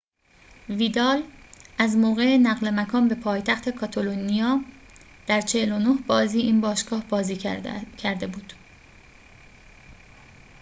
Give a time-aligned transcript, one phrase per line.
[0.69, 1.23] ویدال
[1.77, 4.59] از موقع نقل مکان به پایتخت کاتالونیا
[5.27, 7.35] در ۴۹ بازی این باشگاه بازی
[7.97, 8.53] کرده بود